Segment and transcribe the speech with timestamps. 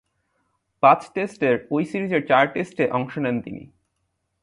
[0.83, 3.63] পাঁচ টেস্টের ঐ সিরিজের চার টেস্টে অংশ নেন তিনি।